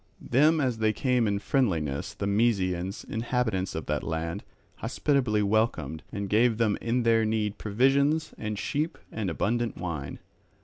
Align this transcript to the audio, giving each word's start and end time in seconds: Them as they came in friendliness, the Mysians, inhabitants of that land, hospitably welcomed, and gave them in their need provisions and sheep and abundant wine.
Them 0.31 0.59
as 0.59 0.79
they 0.79 0.93
came 0.93 1.27
in 1.27 1.37
friendliness, 1.37 2.15
the 2.15 2.25
Mysians, 2.25 3.03
inhabitants 3.07 3.75
of 3.75 3.85
that 3.85 4.01
land, 4.01 4.43
hospitably 4.77 5.43
welcomed, 5.43 6.01
and 6.11 6.27
gave 6.27 6.57
them 6.57 6.75
in 6.81 7.03
their 7.03 7.23
need 7.23 7.59
provisions 7.59 8.33
and 8.35 8.57
sheep 8.57 8.97
and 9.11 9.29
abundant 9.29 9.77
wine. 9.77 10.17